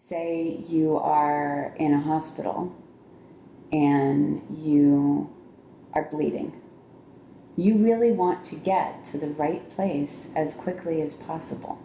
Say 0.00 0.62
you 0.68 0.96
are 0.96 1.74
in 1.76 1.92
a 1.92 1.98
hospital 1.98 2.72
and 3.72 4.40
you 4.48 5.28
are 5.92 6.08
bleeding. 6.08 6.52
You 7.56 7.78
really 7.78 8.12
want 8.12 8.44
to 8.44 8.54
get 8.54 9.02
to 9.06 9.18
the 9.18 9.26
right 9.26 9.68
place 9.68 10.30
as 10.36 10.54
quickly 10.54 11.02
as 11.02 11.14
possible. 11.14 11.82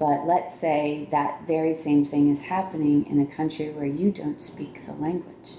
But 0.00 0.26
let's 0.26 0.52
say 0.52 1.06
that 1.12 1.46
very 1.46 1.74
same 1.74 2.04
thing 2.04 2.28
is 2.28 2.46
happening 2.46 3.06
in 3.06 3.20
a 3.20 3.26
country 3.26 3.70
where 3.70 3.86
you 3.86 4.10
don't 4.10 4.40
speak 4.40 4.84
the 4.84 4.92
language. 4.92 5.58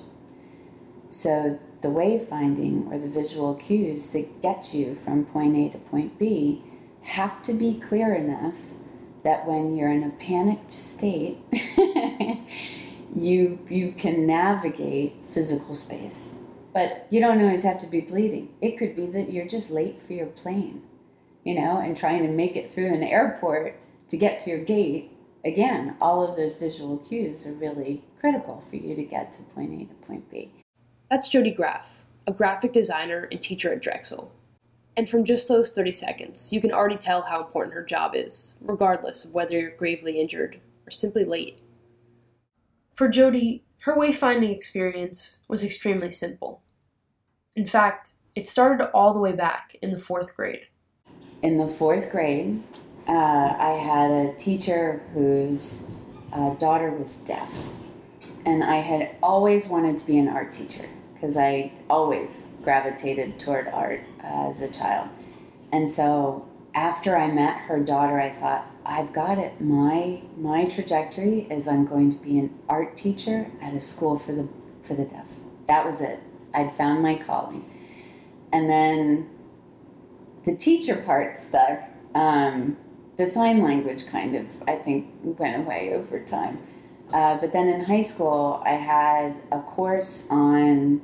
So 1.07 1.61
the 1.79 1.87
wayfinding 1.87 2.91
or 2.91 2.97
the 2.97 3.07
visual 3.07 3.55
cues 3.55 4.11
that 4.11 4.41
get 4.41 4.73
you 4.73 4.95
from 4.95 5.23
point 5.27 5.55
A 5.55 5.69
to 5.69 5.77
point 5.77 6.19
B 6.19 6.61
have 7.03 7.41
to 7.43 7.53
be 7.53 7.73
clear 7.73 8.13
enough 8.13 8.71
that 9.23 9.47
when 9.47 9.75
you're 9.75 9.91
in 9.91 10.03
a 10.03 10.09
panicked 10.09 10.71
state, 10.71 11.37
you 13.15 13.59
you 13.69 13.93
can 13.93 14.25
navigate 14.25 15.23
physical 15.23 15.73
space. 15.73 16.39
But 16.73 17.05
you 17.09 17.19
don't 17.19 17.41
always 17.41 17.63
have 17.63 17.77
to 17.79 17.87
be 17.87 18.01
bleeding. 18.01 18.53
It 18.59 18.77
could 18.77 18.95
be 18.95 19.05
that 19.07 19.31
you're 19.31 19.47
just 19.47 19.71
late 19.71 20.01
for 20.01 20.13
your 20.13 20.25
plane, 20.27 20.81
you 21.43 21.53
know, 21.53 21.77
and 21.77 21.95
trying 21.95 22.23
to 22.23 22.29
make 22.29 22.55
it 22.57 22.67
through 22.67 22.93
an 22.93 23.03
airport 23.03 23.79
to 24.07 24.17
get 24.17 24.39
to 24.41 24.49
your 24.49 24.63
gate. 24.63 25.11
Again, 25.45 25.95
all 26.01 26.27
of 26.27 26.35
those 26.35 26.57
visual 26.57 26.97
cues 26.97 27.45
are 27.45 27.53
really 27.53 28.03
critical 28.19 28.59
for 28.59 28.77
you 28.77 28.95
to 28.95 29.03
get 29.03 29.31
to 29.33 29.43
point 29.43 29.73
A 29.73 29.85
to 29.85 29.93
point 30.05 30.31
B. 30.31 30.51
That's 31.11 31.29
Jody 31.29 31.51
Graff, 31.51 32.03
a 32.25 32.31
graphic 32.31 32.73
designer 32.73 33.27
and 33.31 33.41
teacher 33.41 33.71
at 33.71 33.81
Drexel. 33.81 34.31
And 34.95 35.09
from 35.09 35.25
just 35.25 35.47
those 35.47 35.71
30 35.71 35.91
seconds, 35.91 36.53
you 36.53 36.61
can 36.61 36.71
already 36.71 36.97
tell 36.97 37.23
how 37.23 37.43
important 37.43 37.73
her 37.73 37.83
job 37.83 38.13
is, 38.15 38.57
regardless 38.61 39.25
of 39.25 39.33
whether 39.33 39.59
you're 39.59 39.71
gravely 39.71 40.19
injured 40.19 40.59
or 40.85 40.91
simply 40.91 41.23
late. 41.23 41.59
For 42.93 43.07
Jody, 43.07 43.63
her 43.81 43.95
wayfinding 43.95 44.55
experience 44.55 45.41
was 45.47 45.63
extremely 45.63 46.11
simple. 46.11 46.61
In 47.55 47.65
fact, 47.65 48.13
it 48.35 48.47
started 48.47 48.89
all 48.91 49.13
the 49.13 49.19
way 49.19 49.31
back 49.31 49.75
in 49.81 49.91
the 49.91 49.97
fourth 49.97 50.35
grade. 50.35 50.67
In 51.41 51.57
the 51.57 51.67
fourth 51.67 52.11
grade, 52.11 52.61
uh, 53.07 53.11
I 53.57 53.79
had 53.83 54.11
a 54.11 54.33
teacher 54.35 55.01
whose 55.13 55.87
uh, 56.31 56.51
daughter 56.55 56.91
was 56.91 57.23
deaf. 57.23 57.67
And 58.45 58.63
I 58.63 58.77
had 58.77 59.15
always 59.21 59.67
wanted 59.67 59.97
to 59.97 60.05
be 60.05 60.17
an 60.17 60.27
art 60.27 60.53
teacher 60.53 60.85
because 61.23 61.37
I 61.37 61.71
always 61.89 62.49
gravitated 62.63 63.39
toward 63.39 63.69
art 63.69 64.01
uh, 64.21 64.49
as 64.49 64.59
a 64.59 64.69
child. 64.69 65.07
And 65.71 65.89
so 65.89 66.45
after 66.75 67.15
I 67.15 67.31
met 67.31 67.55
her 67.61 67.79
daughter, 67.79 68.19
I 68.19 68.27
thought, 68.27 68.67
I've 68.85 69.13
got 69.13 69.37
it. 69.37 69.61
My 69.61 70.21
my 70.35 70.65
trajectory 70.65 71.47
is 71.49 71.65
I'm 71.65 71.85
going 71.85 72.11
to 72.11 72.17
be 72.17 72.39
an 72.39 72.53
art 72.67 72.97
teacher 72.97 73.49
at 73.61 73.73
a 73.73 73.79
school 73.79 74.17
for 74.17 74.33
the 74.33 74.49
for 74.83 74.95
the 74.95 75.05
deaf. 75.05 75.29
That 75.67 75.85
was 75.85 76.01
it. 76.01 76.19
I'd 76.53 76.73
found 76.73 77.01
my 77.01 77.15
calling. 77.15 77.71
And 78.51 78.69
then 78.69 79.29
the 80.43 80.53
teacher 80.57 80.97
part 80.97 81.37
stuck. 81.37 81.83
Um, 82.13 82.75
the 83.15 83.27
sign 83.27 83.61
language 83.61 84.07
kind 84.07 84.35
of, 84.35 84.61
I 84.67 84.75
think, 84.75 85.07
went 85.23 85.55
away 85.55 85.93
over 85.93 86.19
time. 86.19 86.59
Uh, 87.13 87.37
but 87.37 87.53
then 87.53 87.69
in 87.69 87.79
high 87.79 88.01
school, 88.01 88.61
I 88.65 88.71
had 88.71 89.35
a 89.51 89.59
course 89.61 90.27
on 90.29 91.01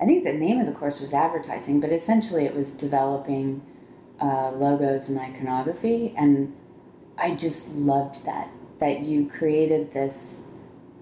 I 0.00 0.06
think 0.06 0.24
the 0.24 0.32
name 0.32 0.60
of 0.60 0.66
the 0.66 0.72
course 0.72 1.00
was 1.00 1.12
advertising, 1.12 1.80
but 1.80 1.90
essentially 1.90 2.46
it 2.46 2.54
was 2.54 2.72
developing 2.72 3.62
uh, 4.20 4.50
logos 4.52 5.10
and 5.10 5.18
iconography. 5.18 6.14
And 6.16 6.54
I 7.18 7.34
just 7.34 7.74
loved 7.74 8.24
that, 8.24 8.50
that 8.78 9.00
you 9.00 9.28
created 9.28 9.92
this 9.92 10.42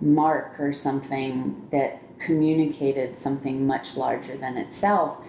mark 0.00 0.58
or 0.58 0.72
something 0.72 1.68
that 1.70 2.02
communicated 2.18 3.16
something 3.16 3.66
much 3.66 3.96
larger 3.96 4.36
than 4.36 4.56
itself. 4.56 5.24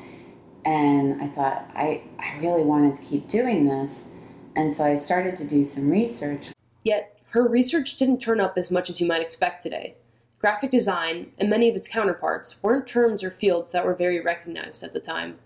And 0.65 1.21
I 1.21 1.27
thought, 1.27 1.69
I, 1.73 2.03
I 2.19 2.37
really 2.39 2.63
wanted 2.63 2.95
to 2.95 3.03
keep 3.03 3.27
doing 3.27 3.65
this. 3.65 4.09
And 4.55 4.73
so 4.73 4.83
I 4.83 4.95
started 4.95 5.37
to 5.37 5.47
do 5.47 5.63
some 5.63 5.89
research. 5.89 6.49
Yet, 6.83 7.19
her 7.29 7.47
research 7.47 7.97
didn't 7.97 8.19
turn 8.19 8.39
up 8.39 8.57
as 8.57 8.71
much 8.71 8.89
as 8.89 8.99
you 8.99 9.07
might 9.07 9.21
expect 9.21 9.61
today. 9.61 9.95
Graphic 10.39 10.71
design, 10.71 11.33
and 11.37 11.49
many 11.49 11.69
of 11.69 11.75
its 11.75 11.89
counterparts, 11.89 12.63
weren't 12.63 12.87
terms 12.87 13.23
or 13.23 13.29
fields 13.29 13.73
that 13.73 13.85
were 13.85 13.93
very 13.93 14.21
recognized 14.21 14.83
at 14.83 14.93
the 14.93 14.99
time. 14.99 15.37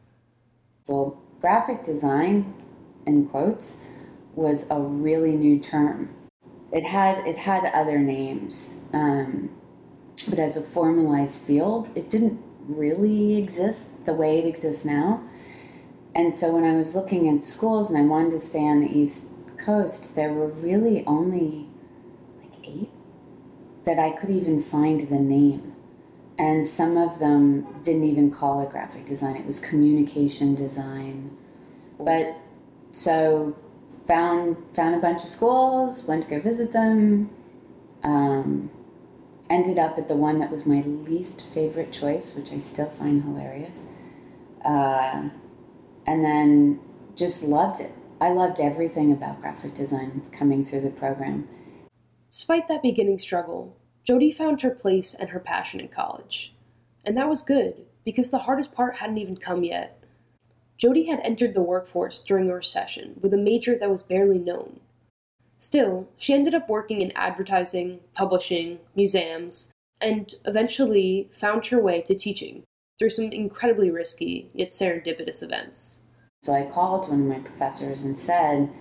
Well, 0.85 1.19
graphic 1.41 1.83
design, 1.83 2.53
in 3.07 3.27
quotes, 3.27 3.81
was 4.35 4.69
a 4.69 4.79
really 4.79 5.35
new 5.35 5.59
term. 5.59 6.13
It 6.71 6.83
had 6.83 7.27
it 7.27 7.37
had 7.37 7.65
other 7.73 7.97
names, 7.97 8.81
um, 8.93 9.49
but 10.29 10.37
as 10.37 10.57
a 10.57 10.61
formalized 10.61 11.45
field, 11.45 11.89
it 11.95 12.09
didn't 12.09 12.39
really 12.59 13.37
exist 13.37 14.05
the 14.05 14.13
way 14.13 14.39
it 14.39 14.45
exists 14.45 14.85
now. 14.85 15.23
And 16.15 16.33
so 16.33 16.53
when 16.53 16.63
I 16.63 16.75
was 16.75 16.95
looking 16.95 17.27
at 17.27 17.43
schools 17.43 17.89
and 17.89 17.97
I 17.97 18.05
wanted 18.05 18.31
to 18.31 18.39
stay 18.39 18.63
on 18.63 18.79
the 18.79 18.95
East 18.95 19.31
Coast, 19.57 20.15
there 20.15 20.33
were 20.33 20.47
really 20.47 21.03
only 21.05 21.67
that 23.85 23.99
I 23.99 24.11
could 24.11 24.29
even 24.29 24.59
find 24.59 25.01
the 25.01 25.19
name. 25.19 25.75
And 26.37 26.65
some 26.65 26.97
of 26.97 27.19
them 27.19 27.81
didn't 27.83 28.05
even 28.05 28.31
call 28.31 28.61
it 28.61 28.69
graphic 28.69 29.05
design, 29.05 29.35
it 29.35 29.45
was 29.45 29.59
communication 29.59 30.55
design. 30.55 31.37
But 31.99 32.35
so 32.91 33.55
found 34.07 34.57
found 34.73 34.95
a 34.95 34.99
bunch 34.99 35.23
of 35.23 35.29
schools, 35.29 36.05
went 36.05 36.23
to 36.23 36.29
go 36.29 36.39
visit 36.39 36.71
them. 36.71 37.29
Um, 38.03 38.71
ended 39.49 39.77
up 39.77 39.97
at 39.97 40.07
the 40.07 40.15
one 40.15 40.39
that 40.39 40.49
was 40.49 40.65
my 40.65 40.81
least 40.81 41.45
favorite 41.47 41.91
choice, 41.91 42.35
which 42.35 42.51
I 42.51 42.57
still 42.57 42.89
find 42.89 43.23
hilarious. 43.23 43.87
Uh, 44.65 45.29
and 46.07 46.25
then 46.25 46.79
just 47.15 47.43
loved 47.43 47.79
it. 47.79 47.91
I 48.19 48.29
loved 48.29 48.59
everything 48.59 49.11
about 49.11 49.41
graphic 49.41 49.73
design 49.73 50.27
coming 50.31 50.63
through 50.63 50.81
the 50.81 50.89
program. 50.89 51.47
Despite 52.33 52.67
that 52.67 52.81
beginning 52.81 53.19
struggle, 53.19 53.77
Jody 54.03 54.31
found 54.31 54.63
her 54.63 54.71
place 54.71 55.13
and 55.13 55.29
her 55.29 55.39
passion 55.39 55.79
in 55.79 55.87
college. 55.87 56.51
And 57.05 57.15
that 57.15 57.29
was 57.29 57.43
good, 57.43 57.85
because 58.03 58.31
the 58.31 58.39
hardest 58.39 58.73
part 58.73 58.97
hadn't 58.97 59.19
even 59.19 59.37
come 59.37 59.63
yet. 59.63 60.03
Jody 60.75 61.05
had 61.05 61.19
entered 61.19 61.53
the 61.53 61.61
workforce 61.61 62.19
during 62.23 62.49
a 62.49 62.55
recession 62.55 63.19
with 63.21 63.35
a 63.35 63.37
major 63.37 63.77
that 63.77 63.91
was 63.91 64.01
barely 64.01 64.39
known. 64.39 64.79
Still, 65.57 66.09
she 66.17 66.33
ended 66.33 66.55
up 66.55 66.67
working 66.67 67.01
in 67.01 67.11
advertising, 67.15 67.99
publishing, 68.15 68.79
museums, 68.95 69.71
and 70.01 70.33
eventually 70.45 71.29
found 71.31 71.67
her 71.67 71.79
way 71.79 72.01
to 72.01 72.15
teaching 72.15 72.63
through 72.97 73.11
some 73.11 73.25
incredibly 73.25 73.91
risky 73.91 74.49
yet 74.55 74.71
serendipitous 74.71 75.43
events. 75.43 76.01
So 76.41 76.51
I 76.51 76.65
called 76.65 77.09
one 77.09 77.21
of 77.21 77.27
my 77.27 77.47
professors 77.47 78.03
and 78.03 78.17
said, 78.17 78.71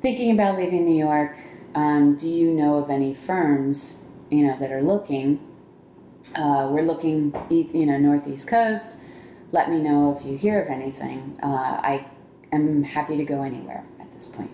thinking 0.00 0.32
about 0.32 0.58
leaving 0.58 0.84
New 0.84 0.98
York, 0.98 1.38
um, 1.74 2.16
do 2.16 2.28
you 2.28 2.52
know 2.52 2.76
of 2.76 2.90
any 2.90 3.14
firms, 3.14 4.04
you 4.30 4.46
know, 4.46 4.56
that 4.56 4.72
are 4.72 4.82
looking? 4.82 5.40
Uh, 6.36 6.68
we're 6.70 6.82
looking, 6.82 7.34
you 7.50 7.86
know, 7.86 7.98
northeast 7.98 8.48
coast. 8.48 8.98
Let 9.52 9.70
me 9.70 9.80
know 9.80 10.14
if 10.16 10.24
you 10.24 10.36
hear 10.36 10.60
of 10.60 10.68
anything. 10.68 11.38
Uh, 11.42 11.80
I 11.82 12.06
am 12.52 12.82
happy 12.82 13.16
to 13.16 13.24
go 13.24 13.42
anywhere 13.42 13.84
at 14.00 14.10
this 14.12 14.26
point. 14.26 14.50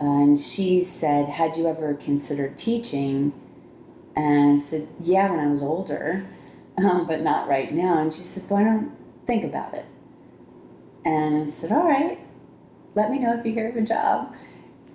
Uh, 0.00 0.22
and 0.22 0.38
she 0.38 0.80
said, 0.82 1.28
"Had 1.28 1.56
you 1.56 1.68
ever 1.68 1.94
considered 1.94 2.56
teaching?" 2.56 3.32
And 4.16 4.54
I 4.54 4.56
said, 4.56 4.88
"Yeah, 5.00 5.30
when 5.30 5.38
I 5.38 5.46
was 5.46 5.62
older, 5.62 6.26
um, 6.78 7.06
but 7.06 7.20
not 7.20 7.48
right 7.48 7.72
now." 7.72 8.00
And 8.00 8.12
she 8.12 8.22
said, 8.22 8.50
"Why 8.50 8.64
don't 8.64 8.92
think 9.26 9.44
about 9.44 9.74
it?" 9.74 9.86
And 11.04 11.42
I 11.42 11.46
said, 11.46 11.70
"All 11.70 11.84
right, 11.84 12.18
let 12.94 13.10
me 13.10 13.18
know 13.18 13.34
if 13.34 13.46
you 13.46 13.52
hear 13.52 13.68
of 13.68 13.76
a 13.76 13.82
job." 13.82 14.34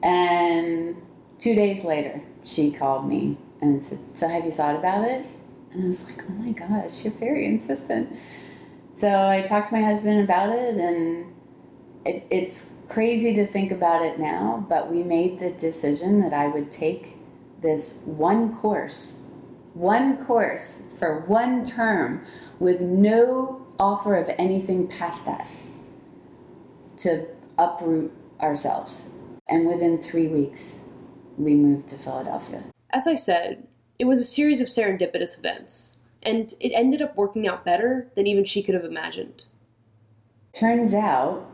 And 0.04 0.98
two 1.40 1.56
days 1.56 1.86
later, 1.86 2.22
she 2.44 2.72
called 2.72 3.08
me 3.08 3.38
and 3.62 3.82
said, 3.82 4.00
So 4.14 4.28
have 4.28 4.46
you 4.46 4.52
thought 4.52 4.76
about 4.76 5.06
it? 5.06 5.26
And 5.72 5.84
I 5.84 5.88
was 5.88 6.10
like, 6.10 6.24
Oh 6.28 6.34
my 6.34 6.52
gosh, 6.52 7.04
you're 7.04 7.14
very 7.14 7.46
insistent. 7.46 8.18
So 8.94 9.08
I 9.08 9.44
talked 9.44 9.70
to 9.70 9.76
my 9.76 9.82
husband 9.82 10.24
about 10.24 10.50
it, 10.50 10.76
and 10.76 11.36
it, 12.06 12.26
it's 12.32 12.78
crazy 12.90 13.34
to 13.36 13.46
think 13.46 13.72
about 13.72 14.02
it 14.04 14.18
now, 14.18 14.66
but 14.68 14.90
we 14.90 15.04
made 15.04 15.40
the 15.40 15.52
decision 15.52 16.22
that 16.22 16.34
I 16.34 16.48
would 16.48 16.72
take 16.72 17.16
this 17.62 18.02
one 18.06 18.56
course, 18.56 19.24
one 19.74 20.24
course 20.26 20.88
for 20.98 21.20
one 21.22 21.66
term 21.66 22.26
with 22.60 22.82
no 22.82 23.68
offer 23.80 24.16
of 24.16 24.34
anything 24.40 24.88
past 24.88 25.26
that 25.26 25.48
to 26.98 27.28
uproot 27.58 28.12
ourselves. 28.42 29.14
And 29.48 29.68
within 29.68 30.02
three 30.02 30.28
weeks, 30.28 30.87
we 31.38 31.56
moved 31.56 31.88
to 31.90 31.98
Philadelphia. 31.98 32.64
As 32.92 33.08
I 33.08 33.16
said, 33.16 33.68
it 34.00 34.06
was 34.06 34.20
a 34.20 34.24
series 34.24 34.62
of 34.62 34.68
serendipitous 34.68 35.38
events, 35.38 35.98
and 36.24 36.54
it 36.60 36.72
ended 36.74 37.02
up 37.02 37.16
working 37.16 37.48
out 37.48 37.66
better 37.66 38.10
than 38.16 38.28
even 38.28 38.44
she 38.44 38.64
could 38.64 38.76
have 38.76 38.84
imagined. 38.84 39.46
Turns 40.52 40.94
out, 40.94 41.50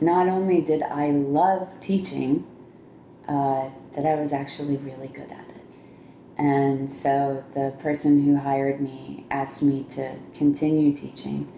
not 0.00 0.28
only 0.28 0.60
did 0.60 0.82
I 0.82 1.10
love 1.10 1.78
teaching, 1.80 2.46
uh, 3.28 3.70
that 3.94 4.06
I 4.06 4.14
was 4.14 4.32
actually 4.32 4.76
really 4.76 5.08
good 5.08 5.30
at 5.30 5.48
it. 5.50 5.64
And 6.38 6.88
so 6.88 7.44
the 7.54 7.74
person 7.78 8.22
who 8.22 8.36
hired 8.36 8.80
me 8.80 9.26
asked 9.30 9.62
me 9.62 9.82
to 9.90 10.16
continue 10.32 10.94
teaching. 10.94 11.52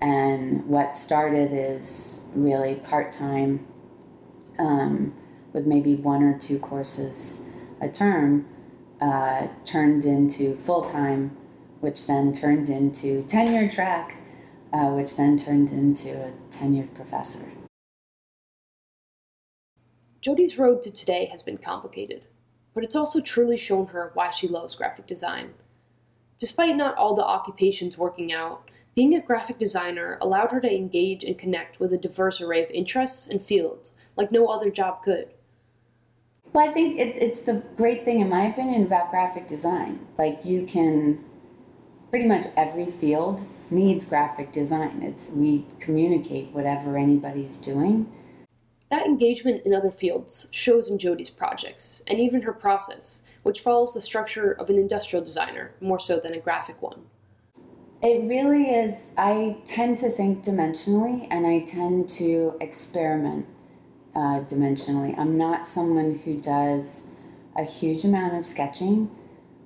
And 0.00 0.66
what 0.66 0.94
started 0.94 1.52
is 1.52 2.24
really 2.34 2.76
part 2.76 3.10
time 3.10 3.66
um, 4.58 5.14
with 5.54 5.64
maybe 5.64 5.94
one 5.94 6.22
or 6.22 6.36
two 6.36 6.58
courses 6.58 7.48
a 7.80 7.88
term 7.88 8.46
uh, 9.00 9.48
turned 9.64 10.04
into 10.04 10.56
full 10.56 10.82
time, 10.82 11.36
which 11.80 12.06
then 12.06 12.32
turned 12.32 12.68
into 12.68 13.22
tenure 13.24 13.70
track, 13.70 14.16
uh, 14.72 14.88
which 14.90 15.16
then 15.16 15.38
turned 15.38 15.70
into 15.70 16.10
a 16.10 16.32
tenured 16.50 16.92
professor. 16.94 17.50
Jody's 20.20 20.58
road 20.58 20.82
to 20.82 20.90
today 20.90 21.26
has 21.26 21.42
been 21.42 21.58
complicated, 21.58 22.26
but 22.74 22.84
it's 22.84 22.96
also 22.96 23.20
truly 23.20 23.56
shown 23.56 23.88
her 23.88 24.10
why 24.14 24.30
she 24.30 24.48
loves 24.48 24.74
graphic 24.74 25.06
design. 25.06 25.54
Despite 26.38 26.76
not 26.76 26.96
all 26.96 27.14
the 27.14 27.24
occupations 27.24 27.98
working 27.98 28.32
out, 28.32 28.70
being 28.94 29.14
a 29.14 29.20
graphic 29.20 29.58
designer 29.58 30.18
allowed 30.20 30.50
her 30.50 30.60
to 30.60 30.74
engage 30.74 31.24
and 31.24 31.38
connect 31.38 31.78
with 31.78 31.92
a 31.92 31.98
diverse 31.98 32.40
array 32.40 32.62
of 32.62 32.70
interests 32.70 33.28
and 33.28 33.42
fields 33.42 33.92
like 34.16 34.32
no 34.32 34.46
other 34.46 34.70
job 34.70 35.02
could. 35.02 35.30
Well, 36.54 36.68
I 36.68 36.72
think 36.72 37.00
it, 37.00 37.20
it's 37.20 37.42
the 37.42 37.64
great 37.76 38.04
thing, 38.04 38.20
in 38.20 38.28
my 38.28 38.44
opinion, 38.44 38.84
about 38.84 39.10
graphic 39.10 39.48
design. 39.48 40.06
Like, 40.16 40.44
you 40.44 40.64
can, 40.64 41.18
pretty 42.10 42.26
much 42.26 42.44
every 42.56 42.86
field 42.86 43.42
needs 43.70 44.04
graphic 44.04 44.52
design. 44.52 45.02
It's 45.02 45.32
We 45.32 45.66
communicate 45.80 46.52
whatever 46.52 46.96
anybody's 46.96 47.58
doing. 47.58 48.06
That 48.88 49.04
engagement 49.04 49.66
in 49.66 49.74
other 49.74 49.90
fields 49.90 50.46
shows 50.52 50.88
in 50.88 51.00
Jody's 51.00 51.28
projects, 51.28 52.04
and 52.06 52.20
even 52.20 52.42
her 52.42 52.52
process, 52.52 53.24
which 53.42 53.60
follows 53.60 53.92
the 53.92 54.00
structure 54.00 54.52
of 54.52 54.70
an 54.70 54.78
industrial 54.78 55.24
designer 55.24 55.74
more 55.80 55.98
so 55.98 56.20
than 56.20 56.34
a 56.34 56.38
graphic 56.38 56.80
one. 56.80 57.06
It 58.00 58.28
really 58.28 58.70
is. 58.70 59.10
I 59.18 59.56
tend 59.64 59.96
to 59.98 60.08
think 60.08 60.44
dimensionally 60.44 61.26
and 61.30 61.46
I 61.46 61.60
tend 61.60 62.08
to 62.10 62.56
experiment 62.60 63.46
uh, 64.14 64.40
dimensionally. 64.40 65.18
I'm 65.18 65.36
not 65.36 65.66
someone 65.66 66.18
who 66.24 66.40
does 66.40 67.06
a 67.56 67.64
huge 67.64 68.04
amount 68.04 68.34
of 68.34 68.44
sketching. 68.44 69.10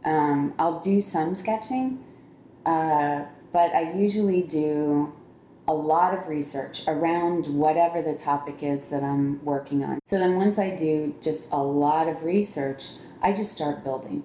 Um, 0.05 0.55
I'll 0.59 0.81
do 0.81 1.01
some 1.01 1.37
sketching, 1.37 2.05
uh, 2.65 3.25
but 3.53 3.75
I 3.75 3.93
usually 3.93 4.43
do 4.43 5.13
a 5.67 5.75
lot 5.75 6.15
of 6.15 6.29
research 6.29 6.83
around 6.87 7.47
whatever 7.47 8.01
the 8.01 8.15
topic 8.15 8.63
is 8.63 8.89
that 8.91 9.03
I'm 9.03 9.45
working 9.45 9.85
on. 9.85 10.01
So 10.05 10.19
then 10.19 10.37
once 10.37 10.59
I 10.59 10.71
do 10.71 11.15
just 11.21 11.53
a 11.53 11.63
lot 11.63 12.09
of 12.09 12.23
research, 12.25 12.93
I 13.21 13.33
just 13.33 13.53
start 13.53 13.85
building. 13.85 14.25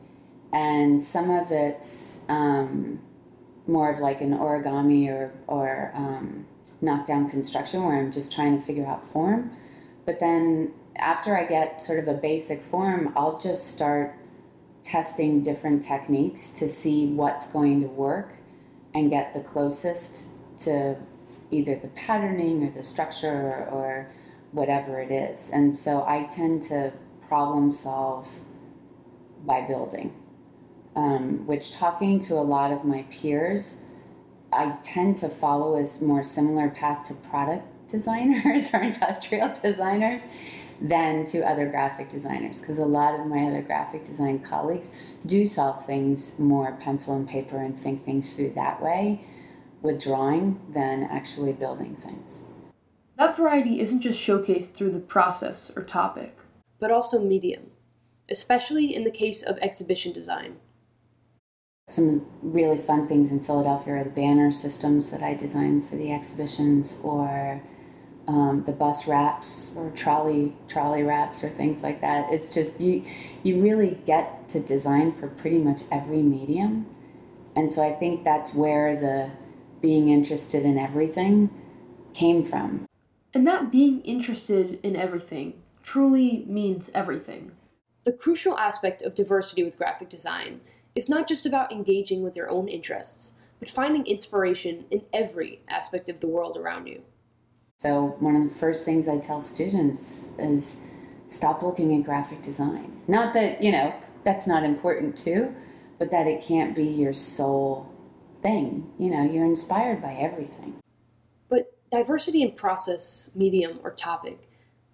And 0.54 1.02
some 1.02 1.30
of 1.30 1.52
it's 1.52 2.22
um, 2.30 3.02
more 3.68 3.92
of 3.92 4.00
like 4.00 4.22
an 4.22 4.38
origami 4.38 5.10
or, 5.10 5.34
or 5.48 5.92
um, 5.96 6.46
knockdown 6.80 7.30
construction 7.30 7.84
where 7.84 7.98
I'm 7.98 8.12
just 8.12 8.34
trying 8.34 8.58
to 8.58 8.64
figure 8.64 8.86
out 8.86 9.06
form. 9.06 9.52
But 10.06 10.20
then 10.20 10.74
after 10.98 11.38
I 11.38 11.46
get 11.46 11.82
sort 11.82 12.00
of 12.00 12.08
a 12.08 12.14
basic 12.14 12.62
form, 12.62 13.14
I'll 13.16 13.38
just 13.38 13.74
start 13.74 14.16
testing 14.84 15.42
different 15.42 15.84
techniques 15.84 16.50
to 16.52 16.68
see 16.68 17.08
what's 17.08 17.52
going 17.52 17.82
to 17.82 17.88
work 17.88 18.36
and 18.94 19.10
get 19.10 19.34
the 19.34 19.42
closest 19.42 20.30
to 20.60 20.98
either 21.50 21.76
the 21.76 21.88
patterning 21.90 22.64
or 22.64 22.70
the 22.70 22.84
structure 22.84 23.68
or, 23.72 24.12
whatever 24.54 25.00
it 25.00 25.12
is. 25.12 25.50
And 25.52 25.76
so 25.76 26.06
I 26.08 26.24
tend 26.24 26.62
to 26.64 26.94
problem 27.28 27.72
solve 27.72 28.40
by 29.46 29.62
building, 29.62 30.14
um, 30.96 31.46
which 31.48 31.72
talking 31.72 32.20
to 32.20 32.36
a 32.36 32.46
lot 32.46 32.72
of 32.72 32.86
my 32.86 33.04
peers, 33.10 33.82
I 34.54 34.78
tend 34.84 35.18
to 35.18 35.30
follow 35.30 35.76
a 35.76 35.86
more 36.04 36.24
similar 36.24 36.70
path 36.70 37.04
to 37.06 37.16
product 37.16 37.68
designers 37.94 38.74
or 38.74 38.82
industrial 38.82 39.54
designers 39.62 40.28
than 40.82 41.24
to 41.24 41.40
other 41.50 41.70
graphic 41.70 42.10
designers 42.10 42.60
because 42.60 42.80
a 42.80 42.86
lot 42.86 43.18
of 43.18 43.28
my 43.28 43.44
other 43.44 43.62
graphic 43.62 44.04
design 44.04 44.40
colleagues 44.40 45.00
do 45.26 45.46
solve 45.46 45.86
things 45.86 46.38
more 46.40 46.74
pencil 46.82 47.16
and 47.16 47.30
paper 47.30 47.58
and 47.58 47.80
think 47.80 48.04
things 48.04 48.36
through 48.36 48.50
that 48.50 48.82
way 48.82 49.24
with 49.82 50.04
drawing 50.04 50.60
than 50.74 51.04
actually 51.04 51.54
building 51.54 51.96
things. 51.96 52.48
That 53.18 53.38
variety 53.38 53.80
isn't 53.80 54.02
just 54.02 54.20
showcased 54.20 54.74
through 54.74 54.92
the 54.92 55.00
process 55.00 55.72
or 55.76 55.84
topic, 55.84 56.36
but 56.80 56.92
also 56.92 57.24
medium, 57.24 57.72
especially 58.30 58.96
in 58.96 59.04
the 59.04 59.12
case 59.12 59.44
of 59.44 59.58
exhibition 59.60 60.12
design. 60.12 60.58
Some 61.88 62.26
really 62.42 62.78
fun 62.78 63.08
things 63.08 63.32
in 63.32 63.44
Philadelphia 63.44 63.96
are 63.96 64.04
the 64.04 64.10
banner 64.10 64.52
systems 64.52 65.12
that 65.12 65.22
I 65.22 65.36
designed 65.36 65.88
for 65.88 65.98
the 65.98 66.12
exhibitions, 66.14 67.00
or 67.04 67.62
um, 68.28 68.64
the 68.66 68.72
bus 68.72 69.08
wraps, 69.08 69.76
or 69.78 69.92
trolley 69.92 70.56
trolley 70.68 71.04
wraps, 71.04 71.44
or 71.44 71.50
things 71.50 71.84
like 71.84 72.02
that. 72.02 72.32
It's 72.34 72.54
just 72.54 72.80
you 72.80 73.04
you 73.44 73.62
really 73.62 74.00
get 74.06 74.48
to 74.50 74.60
design 74.60 75.12
for 75.12 75.28
pretty 75.28 75.58
much 75.58 75.82
every 75.92 76.22
medium, 76.22 76.86
and 77.56 77.72
so 77.72 77.86
I 77.86 77.92
think 77.92 78.24
that's 78.24 78.54
where 78.54 78.96
the 78.96 79.32
being 79.82 80.08
interested 80.08 80.64
in 80.64 80.78
everything 80.78 81.50
came 82.14 82.44
from. 82.44 82.88
And 83.34 83.46
that 83.48 83.72
being 83.72 84.02
interested 84.02 84.80
in 84.84 84.96
everything 84.96 85.62
truly 85.82 86.46
means 86.48 86.90
everything. 86.94 87.52
The 88.06 88.14
crucial 88.14 88.58
aspect 88.58 89.02
of 89.02 89.16
diversity 89.16 89.64
with 89.64 89.78
graphic 89.78 90.10
design 90.10 90.62
is 90.96 91.10
not 91.10 91.28
just 91.28 91.46
about 91.46 91.72
engaging 91.72 92.22
with 92.22 92.36
your 92.36 92.50
own 92.50 92.68
interests, 92.68 93.34
but 93.60 93.70
finding 93.70 94.06
inspiration 94.06 94.86
in 94.92 95.02
every 95.12 95.62
aspect 95.68 96.10
of 96.10 96.20
the 96.20 96.28
world 96.28 96.58
around 96.58 96.88
you. 96.88 97.02
So, 97.84 98.16
one 98.20 98.38
of 98.38 98.44
the 98.46 98.50
first 98.50 98.86
things 98.86 99.10
I 99.10 99.18
tell 99.18 99.42
students 99.42 100.32
is 100.40 100.78
stop 101.28 101.62
looking 101.62 101.94
at 101.94 102.06
graphic 102.06 102.42
design. 102.42 103.02
Not 103.10 103.34
that, 103.34 103.62
you 103.62 103.74
know, 103.74 103.94
that's 104.24 104.48
not 104.48 104.64
important 104.64 105.18
too, 105.18 105.54
but 106.00 106.10
that 106.10 106.26
it 106.26 106.42
can't 106.42 106.74
be 106.74 106.86
your 106.86 107.12
sole 107.12 107.92
thing. 108.42 108.90
You 108.98 109.12
know, 109.12 109.24
you're 109.24 109.44
inspired 109.44 110.02
by 110.02 110.14
everything. 110.14 110.80
But 111.50 111.74
diversity 111.92 112.42
in 112.42 112.54
process, 112.54 113.32
medium, 113.36 113.82
or 113.84 113.92
topic 113.92 114.50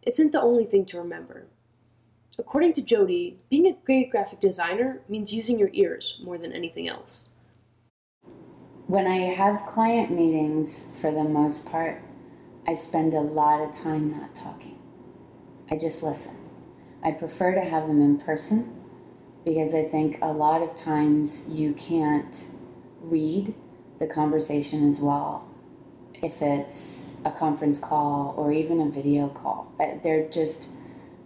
isn't 0.07 0.31
the 0.31 0.41
only 0.41 0.65
thing 0.65 0.83
to 0.85 0.97
remember. 0.97 1.45
According 2.39 2.73
to 2.73 2.81
Jody, 2.81 3.37
being 3.51 3.67
a 3.67 3.77
great 3.85 4.09
graphic 4.09 4.39
designer 4.39 5.03
means 5.07 5.31
using 5.31 5.59
your 5.59 5.69
ears 5.73 6.19
more 6.23 6.39
than 6.39 6.53
anything 6.53 6.87
else. 6.87 7.33
When 8.87 9.05
I 9.05 9.17
have 9.17 9.67
client 9.67 10.09
meetings, 10.09 10.99
for 10.99 11.11
the 11.11 11.23
most 11.23 11.69
part, 11.69 12.01
I 12.69 12.75
spend 12.75 13.15
a 13.15 13.19
lot 13.19 13.61
of 13.61 13.73
time 13.73 14.11
not 14.11 14.35
talking. 14.35 14.77
I 15.71 15.75
just 15.75 16.03
listen. 16.03 16.37
I 17.01 17.13
prefer 17.13 17.55
to 17.55 17.61
have 17.61 17.87
them 17.87 17.99
in 17.99 18.19
person 18.19 18.79
because 19.43 19.73
I 19.73 19.85
think 19.85 20.19
a 20.21 20.31
lot 20.31 20.61
of 20.61 20.75
times 20.75 21.49
you 21.49 21.73
can't 21.73 22.47
read 23.01 23.55
the 23.99 24.05
conversation 24.05 24.87
as 24.87 25.01
well 25.01 25.49
if 26.21 26.43
it's 26.43 27.17
a 27.25 27.31
conference 27.31 27.79
call 27.79 28.35
or 28.37 28.51
even 28.51 28.79
a 28.81 28.91
video 28.91 29.29
call. 29.29 29.73
Uh, 29.79 29.95
they're 30.03 30.29
just, 30.29 30.69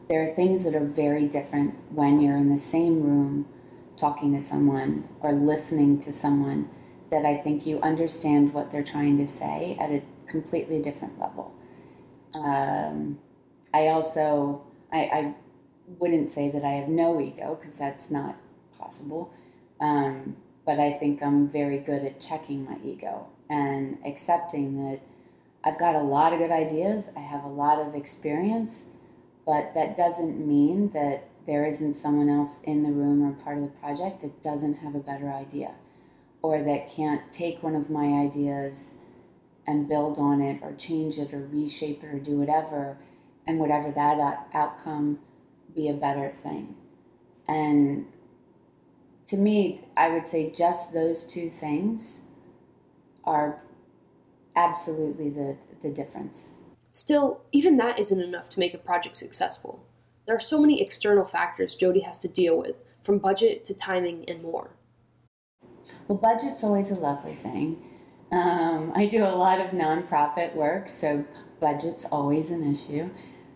there 0.08 0.24
are 0.24 0.34
things 0.34 0.64
that 0.64 0.74
are 0.74 0.86
very 0.86 1.28
different 1.28 1.76
when 1.92 2.22
you're 2.22 2.38
in 2.38 2.48
the 2.48 2.58
same 2.58 3.04
room 3.04 3.46
talking 3.98 4.34
to 4.34 4.40
someone 4.40 5.10
or 5.20 5.34
listening 5.34 6.00
to 6.00 6.14
someone 6.14 6.70
that 7.10 7.26
I 7.26 7.36
think 7.36 7.66
you 7.66 7.82
understand 7.82 8.54
what 8.54 8.72
they're 8.72 8.82
trying 8.82 9.18
to 9.18 9.28
say 9.28 9.76
at 9.78 9.92
a 9.92 10.04
completely 10.34 10.82
different 10.82 11.20
level. 11.20 11.54
Um, 12.34 13.20
I 13.72 13.90
also, 13.90 14.64
I, 14.92 15.00
I 15.00 15.36
wouldn't 16.00 16.28
say 16.28 16.50
that 16.50 16.64
I 16.66 16.72
have 16.72 16.90
no 16.90 17.22
ego 17.22 17.56
because 17.56 17.78
that's 17.78 18.10
not 18.10 18.36
possible. 18.76 19.32
Um, 19.80 20.38
but 20.66 20.80
I 20.80 20.92
think 20.92 21.22
I'm 21.22 21.48
very 21.48 21.78
good 21.78 22.04
at 22.04 22.20
checking 22.20 22.66
my 22.66 22.78
ego 22.84 23.28
and 23.48 24.00
accepting 24.06 24.66
that 24.84 25.02
I've 25.64 25.78
got 25.78 25.96
a 25.96 26.00
lot 26.00 26.34
of 26.34 26.40
good 26.40 26.52
ideas, 26.52 27.12
I 27.16 27.20
have 27.20 27.44
a 27.44 27.50
lot 27.64 27.80
of 27.80 27.94
experience, 27.94 28.86
but 29.46 29.76
that 29.76 29.96
doesn't 29.96 30.46
mean 30.46 30.90
that 30.92 31.30
there 31.46 31.64
isn't 31.64 31.94
someone 31.94 32.30
else 32.30 32.62
in 32.64 32.82
the 32.82 32.92
room 32.92 33.22
or 33.24 33.34
part 33.34 33.58
of 33.58 33.64
the 33.64 33.70
project 33.70 34.22
that 34.22 34.42
doesn't 34.42 34.76
have 34.76 34.96
a 34.96 35.00
better 35.00 35.30
idea 35.30 35.76
or 36.42 36.62
that 36.62 36.90
can't 36.90 37.32
take 37.32 37.62
one 37.62 37.76
of 37.76 37.90
my 37.90 38.08
ideas 38.26 38.98
and 39.66 39.88
build 39.88 40.18
on 40.18 40.42
it 40.42 40.60
or 40.62 40.74
change 40.74 41.18
it 41.18 41.34
or 41.34 41.40
reshape 41.40 42.04
it 42.04 42.08
or 42.08 42.20
do 42.20 42.38
whatever 42.38 42.98
and 43.48 43.60
whatever 43.60 43.92
that 43.92 44.48
outcome 44.54 45.20
be 45.76 45.88
a 45.88 45.94
better 45.94 46.30
thing. 46.30 46.76
And 47.48 48.08
to 49.28 49.38
me, 49.38 49.82
I 49.98 50.10
would 50.10 50.28
say 50.28 50.52
just 50.52 50.94
those 50.94 51.26
two 51.26 51.50
things 51.50 52.22
are 53.24 53.62
absolutely 54.56 55.30
the, 55.30 55.58
the 55.82 55.92
difference. 55.92 56.62
Still, 56.92 57.42
even 57.52 57.78
that 57.78 58.00
isn't 58.00 58.22
enough 58.22 58.50
to 58.50 58.60
make 58.60 58.74
a 58.74 58.78
project 58.78 59.16
successful. 59.16 59.86
There 60.26 60.36
are 60.36 60.40
so 60.40 60.60
many 60.60 60.82
external 60.82 61.26
factors 61.26 61.76
jody 61.76 62.02
has 62.02 62.18
to 62.20 62.28
deal 62.28 62.58
with 62.58 62.78
from 63.02 63.18
budget 63.18 63.66
to 63.66 63.74
timing 63.74 64.24
and 64.28 64.42
more. 64.42 64.72
Well, 66.08 66.18
budget's 66.18 66.64
always 66.64 66.92
a 66.92 66.96
lovely 66.96 67.34
thing. 67.34 67.84
Um, 68.34 68.92
I 68.96 69.06
do 69.06 69.24
a 69.24 69.36
lot 69.36 69.60
of 69.60 69.72
nonprofit 69.72 70.56
work, 70.56 70.90
so 70.90 71.24
budget's 71.60 72.04
always 72.06 72.50
an 72.50 72.70
issue. 72.70 73.12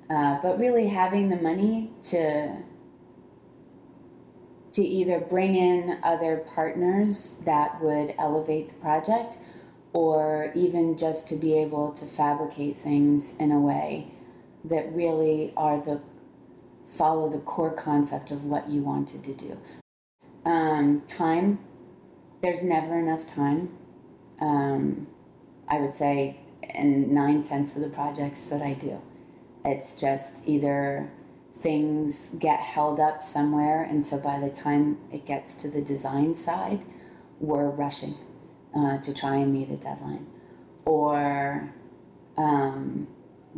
Uh, 0.07 0.39
but 0.43 0.60
really, 0.60 0.88
having 0.88 1.29
the 1.29 1.36
money 1.36 1.91
to 2.03 2.57
to 4.74 4.81
either 4.84 5.19
bring 5.19 5.55
in 5.55 5.98
other 6.03 6.46
partners 6.53 7.41
that 7.46 7.81
would 7.81 8.13
elevate 8.19 8.69
the 8.69 8.75
project, 8.75 9.39
or 9.93 10.51
even 10.53 10.96
just 10.96 11.27
to 11.29 11.36
be 11.36 11.57
able 11.57 11.91
to 11.93 12.05
fabricate 12.05 12.77
things 12.77 13.36
in 13.38 13.51
a 13.51 13.60
way 13.60 14.12
that 14.63 14.93
really 14.93 15.51
are 15.57 15.79
the 15.79 16.00
follow 16.86 17.29
the 17.29 17.39
core 17.39 17.74
concept 17.74 18.29
of 18.29 18.43
what 18.43 18.69
you 18.69 18.84
wanted 18.84 19.24
to 19.24 19.34
do. 19.34 19.57
Um, 20.46 21.01
time, 21.07 21.57
there's 22.41 22.63
never 22.63 23.00
enough 23.00 23.25
time. 23.25 23.75
Um, 24.39 25.08
I 25.67 25.79
would 25.79 25.94
say 25.94 26.38
in 26.75 27.13
nine 27.13 27.44
tenths 27.44 27.75
of 27.75 27.84
the 27.84 27.89
projects 27.89 28.46
that 28.48 28.62
I 28.62 28.74
do, 28.74 29.01
it's 29.65 30.00
just 30.00 30.48
either 30.48 31.12
things 31.60 32.36
get 32.39 32.60
held 32.60 33.00
up 33.00 33.24
somewhere, 33.24 33.84
and 33.84 34.03
so 34.06 34.20
by 34.20 34.39
the 34.39 34.50
time 34.50 35.00
it 35.12 35.25
gets 35.25 35.56
to 35.56 35.67
the 35.70 35.82
design 35.82 36.36
side, 36.36 36.86
we're 37.39 37.70
rushing 37.70 38.13
uh, 38.75 39.00
to 39.00 39.13
try 39.13 39.38
and 39.38 39.51
meet 39.51 39.70
a 39.72 39.77
deadline, 39.77 40.27
or 40.86 41.74
um, 42.38 43.08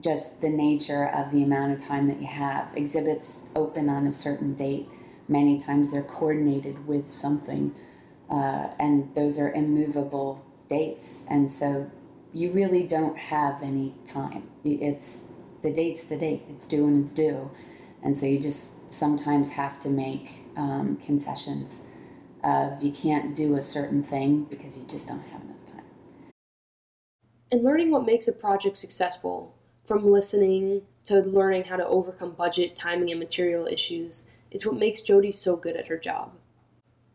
just 0.02 0.42
the 0.42 0.50
nature 0.50 1.10
of 1.10 1.32
the 1.32 1.44
amount 1.44 1.74
of 1.74 1.80
time 1.80 2.08
that 2.08 2.22
you 2.22 2.28
have. 2.28 2.74
Exhibits 2.76 3.50
open 3.56 3.90
on 3.90 4.08
a 4.08 4.12
certain 4.12 4.54
date. 4.54 4.88
Many 5.28 5.60
times 5.60 5.92
they're 5.92 6.02
coordinated 6.02 6.88
with 6.88 7.10
something, 7.10 7.76
uh, 8.30 8.72
and 8.80 9.14
those 9.14 9.38
are 9.38 9.52
immovable 9.52 10.44
dates. 10.70 11.26
And 11.30 11.52
so 11.52 11.92
you 12.34 12.52
really 12.52 12.84
don't 12.84 13.18
have 13.18 13.62
any 13.62 13.96
time. 14.06 14.50
It's 14.64 15.32
the 15.62 15.72
date's 15.72 16.06
the 16.06 16.18
date. 16.18 16.44
It's 16.50 16.68
due 16.68 16.88
and 16.88 17.04
it's 17.04 17.12
due. 17.12 17.52
And 18.02 18.16
so 18.16 18.26
you 18.26 18.40
just 18.40 18.92
sometimes 18.92 19.52
have 19.52 19.78
to 19.80 19.90
make 19.90 20.42
um, 20.56 20.96
concessions 20.98 21.86
of 22.44 22.82
you 22.82 22.92
can't 22.92 23.36
do 23.36 23.56
a 23.56 23.62
certain 23.62 24.04
thing 24.04 24.46
because 24.46 24.78
you 24.78 24.86
just 24.88 25.08
don't 25.08 25.24
have 25.32 25.42
enough 25.42 25.66
time. 25.66 25.84
And 27.52 27.64
learning 27.64 27.92
what 27.92 28.06
makes 28.06 28.28
a 28.28 28.34
project 28.34 28.78
successful 28.78 29.56
from 29.86 30.06
listening 30.06 30.84
to 31.06 31.20
learning 31.20 31.66
how 31.66 31.76
to 31.76 31.86
overcome 31.86 32.32
budget, 32.32 32.76
timing, 32.76 33.10
and 33.10 33.20
material 33.20 33.66
issues 33.66 34.28
is 34.52 34.66
what 34.66 34.78
makes 34.78 35.02
Jody 35.02 35.32
so 35.32 35.56
good 35.56 35.76
at 35.76 35.88
her 35.88 35.98
job. 35.98 36.34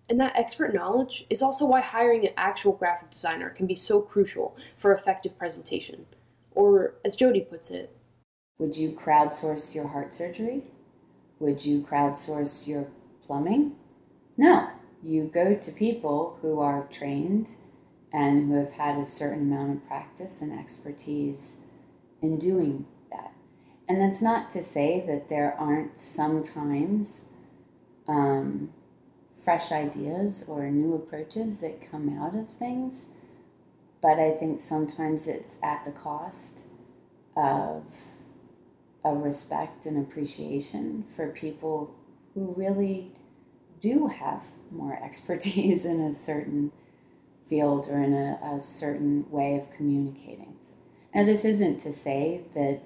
And 0.09 0.21
that 0.21 0.37
expert 0.37 0.75
knowledge 0.75 1.25
is 1.31 1.43
also 1.43 1.67
why 1.67 1.81
hiring 1.81 2.27
an 2.27 2.35
actual 2.37 2.73
graphic 2.73 3.11
designer 3.11 3.51
can 3.51 3.67
be 3.67 3.75
so 3.75 4.03
crucial 4.03 4.57
for 4.77 4.93
effective 4.93 5.39
presentation. 5.39 6.07
Or, 6.55 6.95
as 7.05 7.17
Jody 7.17 7.41
puts 7.41 7.71
it, 7.71 7.97
would 8.59 8.77
you 8.77 8.93
crowdsource 8.93 9.75
your 9.75 9.89
heart 9.89 10.13
surgery? 10.13 10.63
Would 11.41 11.65
you 11.65 11.83
crowdsource 11.83 12.69
your 12.69 12.89
plumbing? 13.27 13.75
No. 14.37 14.69
You 15.03 15.25
go 15.25 15.55
to 15.55 15.73
people 15.73 16.39
who 16.41 16.61
are 16.61 16.87
trained 16.87 17.57
and 18.13 18.49
who 18.49 18.59
have 18.59 18.73
had 18.73 18.97
a 18.97 19.05
certain 19.05 19.53
amount 19.53 19.73
of 19.73 19.87
practice 19.87 20.41
and 20.41 20.59
expertise 20.59 21.59
in 22.23 22.39
doing 22.39 22.87
that. 23.11 23.33
And 23.89 24.01
that's 24.01 24.23
not 24.23 24.49
to 24.51 24.63
say 24.63 25.05
that 25.07 25.29
there 25.29 25.55
aren't 25.59 25.99
sometimes 25.99 27.31
um, 28.07 28.73
fresh 29.45 29.71
ideas 29.71 30.47
or 30.49 30.71
new 30.71 30.95
approaches 30.95 31.61
that 31.61 31.91
come 31.91 32.09
out 32.19 32.35
of 32.35 32.49
things, 32.49 33.09
but 34.01 34.19
I 34.19 34.31
think 34.31 34.59
sometimes 34.59 35.29
it's 35.29 35.59
at 35.63 35.85
the 35.85 35.93
cost 35.93 36.67
of 37.37 37.85
a 39.05 39.15
respect 39.15 39.85
and 39.85 39.99
appreciation 39.99 41.03
for 41.03 41.29
people 41.29 41.95
who 42.33 42.55
really 42.57 43.13
do 43.81 44.07
have 44.07 44.47
more 44.71 44.99
expertise 45.03 45.85
in 45.85 46.01
a 46.01 46.13
certain 46.13 46.73
field 47.45 47.89
or 47.91 48.03
in 48.03 48.15
a, 48.15 48.39
a 48.43 48.61
certain 48.61 49.31
way 49.31 49.57
of 49.57 49.71
communicating. 49.71 50.57
Now, 51.15 51.25
this 51.25 51.45
isn't 51.45 51.79
to 51.81 51.93
say 51.93 52.43
that 52.55 52.81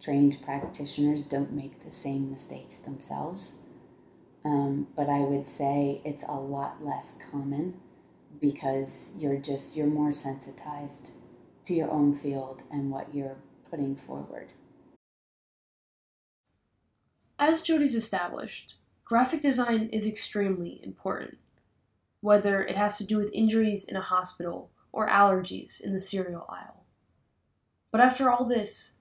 trained 0.00 0.38
practitioners 0.42 1.24
don't 1.24 1.52
make 1.52 1.84
the 1.84 1.92
same 1.92 2.30
mistakes 2.30 2.78
themselves, 2.78 3.58
um, 4.46 4.86
but 4.94 5.08
I 5.08 5.20
would 5.22 5.44
say 5.44 6.00
it's 6.04 6.22
a 6.22 6.32
lot 6.32 6.84
less 6.84 7.18
common 7.30 7.80
because 8.40 9.16
you're 9.18 9.38
just 9.38 9.76
you're 9.76 9.88
more 9.88 10.12
sensitized 10.12 11.14
to 11.64 11.74
your 11.74 11.90
own 11.90 12.14
field 12.14 12.62
and 12.70 12.92
what 12.92 13.12
you're 13.12 13.38
putting 13.68 13.96
forward. 13.96 14.52
As 17.40 17.60
Jody's 17.60 17.96
established, 17.96 18.76
graphic 19.04 19.40
design 19.40 19.88
is 19.92 20.06
extremely 20.06 20.80
important, 20.84 21.38
whether 22.20 22.62
it 22.62 22.76
has 22.76 22.98
to 22.98 23.04
do 23.04 23.16
with 23.16 23.34
injuries 23.34 23.84
in 23.84 23.96
a 23.96 24.00
hospital 24.00 24.70
or 24.92 25.08
allergies 25.08 25.80
in 25.80 25.92
the 25.92 25.98
cereal 25.98 26.46
aisle. 26.48 26.84
But 27.90 28.00
after 28.00 28.30
all 28.30 28.44
this, 28.44 28.94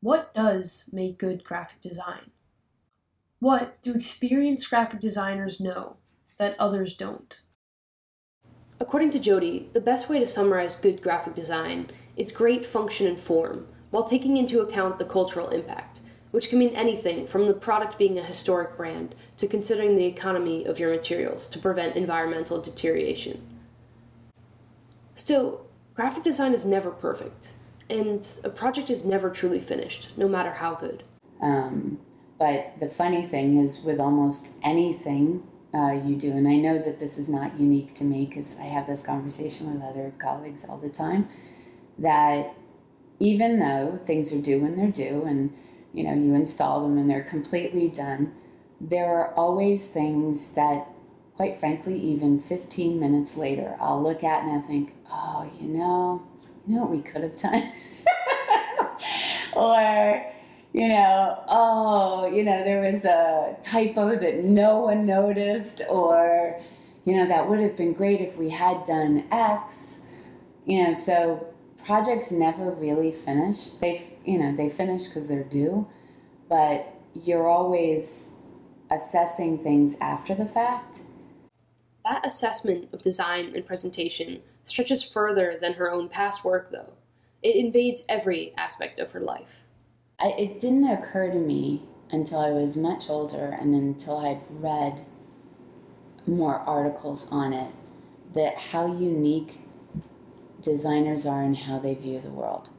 what 0.00 0.34
does 0.34 0.90
make 0.92 1.16
good 1.16 1.44
graphic 1.44 1.80
design? 1.80 2.32
What 3.40 3.82
do 3.82 3.94
experienced 3.94 4.70
graphic 4.70 5.00
designers 5.00 5.60
know 5.60 5.96
that 6.38 6.56
others 6.58 6.96
don't? 6.96 7.40
According 8.80 9.10
to 9.12 9.18
Jody, 9.18 9.68
the 9.72 9.80
best 9.80 10.08
way 10.08 10.18
to 10.18 10.26
summarize 10.26 10.76
good 10.76 11.02
graphic 11.02 11.34
design 11.34 11.88
is 12.16 12.32
great 12.32 12.66
function 12.66 13.06
and 13.06 13.18
form 13.18 13.66
while 13.90 14.04
taking 14.04 14.36
into 14.36 14.60
account 14.60 14.98
the 14.98 15.04
cultural 15.04 15.48
impact, 15.48 16.00
which 16.32 16.48
can 16.48 16.58
mean 16.58 16.74
anything 16.74 17.26
from 17.26 17.46
the 17.46 17.54
product 17.54 17.98
being 17.98 18.18
a 18.18 18.22
historic 18.22 18.76
brand 18.76 19.14
to 19.36 19.46
considering 19.46 19.94
the 19.94 20.06
economy 20.06 20.64
of 20.64 20.78
your 20.78 20.90
materials 20.90 21.46
to 21.46 21.58
prevent 21.58 21.96
environmental 21.96 22.60
deterioration. 22.60 23.40
Still, 25.14 25.66
graphic 25.94 26.24
design 26.24 26.52
is 26.54 26.64
never 26.64 26.90
perfect, 26.90 27.52
and 27.88 28.26
a 28.42 28.50
project 28.50 28.90
is 28.90 29.04
never 29.04 29.30
truly 29.30 29.60
finished, 29.60 30.08
no 30.16 30.28
matter 30.28 30.50
how 30.50 30.74
good. 30.74 31.04
Um, 31.40 32.00
but 32.38 32.74
the 32.80 32.88
funny 32.88 33.22
thing 33.22 33.58
is, 33.58 33.84
with 33.84 34.00
almost 34.00 34.54
anything 34.62 35.46
uh, 35.72 35.92
you 35.92 36.16
do, 36.16 36.32
and 36.32 36.48
I 36.48 36.56
know 36.56 36.78
that 36.78 36.98
this 36.98 37.18
is 37.18 37.28
not 37.28 37.58
unique 37.58 37.94
to 37.94 38.04
me 38.04 38.26
because 38.26 38.58
I 38.58 38.64
have 38.64 38.86
this 38.86 39.04
conversation 39.06 39.72
with 39.72 39.82
other 39.82 40.12
colleagues 40.18 40.64
all 40.68 40.78
the 40.78 40.88
time, 40.88 41.28
that 41.98 42.54
even 43.20 43.58
though 43.58 44.00
things 44.04 44.32
are 44.32 44.40
due 44.40 44.60
when 44.60 44.76
they're 44.76 44.90
due, 44.90 45.24
and 45.24 45.52
you 45.92 46.04
know 46.04 46.14
you 46.14 46.34
install 46.34 46.82
them 46.82 46.98
and 46.98 47.08
they're 47.08 47.22
completely 47.22 47.88
done, 47.88 48.34
there 48.80 49.10
are 49.14 49.32
always 49.34 49.88
things 49.88 50.54
that, 50.54 50.88
quite 51.36 51.58
frankly, 51.58 51.94
even 51.96 52.40
15 52.40 52.98
minutes 52.98 53.36
later, 53.36 53.76
I'll 53.80 54.02
look 54.02 54.22
at 54.24 54.42
and 54.42 54.52
I 54.52 54.66
think, 54.66 54.94
oh, 55.10 55.50
you 55.58 55.68
know, 55.68 56.26
you 56.66 56.76
know 56.76 56.82
what 56.82 56.90
we 56.90 57.00
could 57.00 57.22
have 57.22 57.36
done? 57.36 57.72
or, 59.56 60.33
you 60.74 60.88
know, 60.88 61.40
oh, 61.46 62.26
you 62.26 62.42
know, 62.42 62.64
there 62.64 62.80
was 62.80 63.04
a 63.04 63.56
typo 63.62 64.16
that 64.16 64.42
no 64.42 64.80
one 64.80 65.06
noticed, 65.06 65.82
or, 65.88 66.60
you 67.04 67.14
know, 67.14 67.26
that 67.26 67.48
would 67.48 67.60
have 67.60 67.76
been 67.76 67.92
great 67.92 68.20
if 68.20 68.36
we 68.36 68.50
had 68.50 68.84
done 68.84 69.24
X. 69.30 70.00
You 70.66 70.82
know, 70.82 70.94
so 70.94 71.46
projects 71.84 72.32
never 72.32 72.72
really 72.72 73.12
finish. 73.12 73.70
They, 73.70 74.18
you 74.24 74.36
know, 74.36 74.56
they 74.56 74.68
finish 74.68 75.06
because 75.06 75.28
they're 75.28 75.44
due, 75.44 75.86
but 76.48 76.92
you're 77.14 77.46
always 77.46 78.34
assessing 78.90 79.62
things 79.62 79.96
after 80.00 80.34
the 80.34 80.46
fact. 80.46 81.02
That 82.04 82.26
assessment 82.26 82.92
of 82.92 83.00
design 83.00 83.52
and 83.54 83.64
presentation 83.64 84.40
stretches 84.64 85.04
further 85.04 85.56
than 85.60 85.74
her 85.74 85.88
own 85.88 86.08
past 86.08 86.44
work, 86.44 86.72
though. 86.72 86.94
It 87.44 87.54
invades 87.54 88.02
every 88.08 88.52
aspect 88.56 88.98
of 88.98 89.12
her 89.12 89.20
life. 89.20 89.63
I, 90.18 90.28
it 90.38 90.60
didn't 90.60 90.88
occur 90.88 91.30
to 91.30 91.38
me 91.38 91.82
until 92.10 92.40
I 92.40 92.50
was 92.50 92.76
much 92.76 93.10
older 93.10 93.56
and 93.60 93.74
until 93.74 94.18
I'd 94.18 94.40
read 94.50 95.04
more 96.26 96.56
articles 96.60 97.30
on 97.30 97.52
it 97.52 97.72
that 98.34 98.56
how 98.56 98.86
unique 98.86 99.60
designers 100.62 101.26
are 101.26 101.42
and 101.42 101.56
how 101.56 101.78
they 101.78 101.94
view 101.94 102.20
the 102.20 102.30
world. 102.30 102.70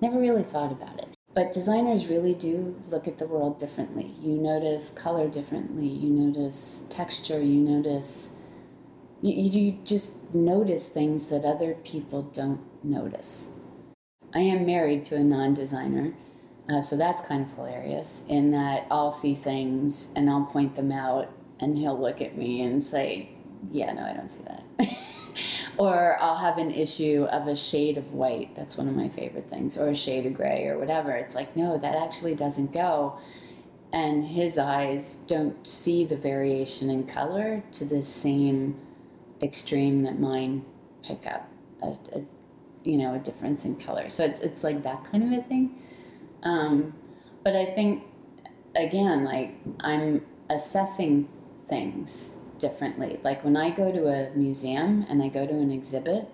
Never 0.00 0.18
really 0.18 0.42
thought 0.42 0.72
about 0.72 0.98
it. 1.00 1.08
But 1.34 1.52
designers 1.52 2.06
really 2.06 2.34
do 2.34 2.80
look 2.88 3.08
at 3.08 3.18
the 3.18 3.26
world 3.26 3.58
differently. 3.58 4.14
You 4.20 4.36
notice 4.36 4.96
color 4.96 5.28
differently, 5.28 5.86
you 5.86 6.08
notice 6.10 6.84
texture, 6.90 7.42
you 7.42 7.60
notice 7.60 8.34
you, 9.20 9.32
you 9.32 9.78
just 9.84 10.34
notice 10.34 10.90
things 10.90 11.28
that 11.30 11.44
other 11.44 11.74
people 11.74 12.22
don't 12.22 12.60
notice. 12.84 13.50
I 14.34 14.40
am 14.40 14.66
married 14.66 15.06
to 15.06 15.16
a 15.16 15.24
non 15.24 15.54
designer, 15.54 16.12
uh, 16.68 16.80
so 16.80 16.96
that's 16.96 17.26
kind 17.26 17.44
of 17.44 17.54
hilarious 17.54 18.26
in 18.28 18.50
that 18.52 18.86
I'll 18.90 19.10
see 19.10 19.34
things 19.34 20.12
and 20.16 20.30
I'll 20.30 20.46
point 20.46 20.76
them 20.76 20.92
out, 20.92 21.30
and 21.60 21.76
he'll 21.76 22.00
look 22.00 22.20
at 22.20 22.36
me 22.36 22.62
and 22.62 22.82
say, 22.82 23.30
Yeah, 23.70 23.92
no, 23.92 24.02
I 24.02 24.14
don't 24.14 24.30
see 24.30 24.44
that. 24.44 24.98
or 25.78 26.16
I'll 26.20 26.36
have 26.36 26.58
an 26.58 26.70
issue 26.70 27.26
of 27.30 27.48
a 27.48 27.56
shade 27.56 27.98
of 27.98 28.12
white. 28.12 28.54
That's 28.56 28.78
one 28.78 28.88
of 28.88 28.96
my 28.96 29.08
favorite 29.08 29.48
things, 29.50 29.78
or 29.78 29.90
a 29.90 29.96
shade 29.96 30.26
of 30.26 30.34
gray, 30.34 30.66
or 30.66 30.78
whatever. 30.78 31.12
It's 31.12 31.34
like, 31.34 31.54
no, 31.56 31.76
that 31.76 31.96
actually 31.96 32.34
doesn't 32.34 32.72
go. 32.72 33.18
And 33.92 34.24
his 34.24 34.58
eyes 34.58 35.24
don't 35.28 35.66
see 35.66 36.04
the 36.04 36.16
variation 36.16 36.90
in 36.90 37.06
color 37.06 37.62
to 37.72 37.84
the 37.84 38.02
same 38.02 38.80
extreme 39.42 40.02
that 40.04 40.18
mine 40.18 40.64
pick 41.02 41.26
up. 41.26 41.48
A, 41.82 41.96
a 42.12 42.24
you 42.82 42.98
know, 42.98 43.14
a 43.14 43.18
difference 43.18 43.64
in 43.64 43.76
color. 43.76 44.08
So 44.08 44.24
it's 44.24 44.40
it's 44.40 44.64
like 44.64 44.82
that 44.82 45.04
kind 45.10 45.22
of 45.24 45.38
a 45.38 45.42
thing. 45.42 45.80
Um, 46.44 46.94
but 47.42 47.56
I 47.56 47.66
think 47.66 48.04
again, 48.76 49.24
like 49.24 49.54
I'm 49.80 50.24
assessing 50.50 51.28
things 51.68 52.38
differently. 52.58 53.20
Like 53.22 53.44
when 53.44 53.56
I 53.56 53.70
go 53.70 53.90
to 53.92 54.06
a 54.06 54.30
museum 54.36 55.06
and 55.08 55.22
I 55.22 55.28
go 55.28 55.46
to 55.46 55.52
an 55.52 55.70
exhibit, 55.70 56.28